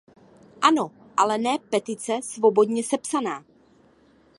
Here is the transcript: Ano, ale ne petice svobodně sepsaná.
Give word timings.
Ano, 0.69 0.91
ale 1.17 1.37
ne 1.37 1.57
petice 1.69 2.19
svobodně 2.21 2.83
sepsaná. 2.83 3.45